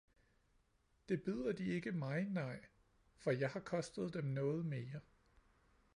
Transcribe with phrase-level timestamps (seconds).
[1.09, 2.59] Det byder de ikke mig, nej,
[3.17, 4.99] for jeg har kostet dem noget mere!